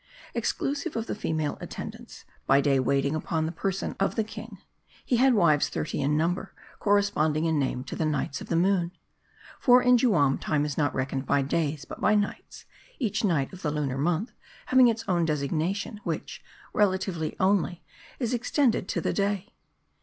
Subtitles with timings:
[0.33, 4.57] Exclusive of the female attendants, by day waiting upon the person of the king,
[5.05, 8.55] he had wives thirty in number, correspond ing in name to the nights of the
[8.55, 8.91] moon.
[9.59, 12.65] For, in Juam, time is not reckoned by days, but by nights;
[12.97, 14.31] each night :of the lunar month
[14.65, 16.41] having its own designation; which,
[16.73, 17.83] relatively only,
[18.17, 19.53] is extended to the day.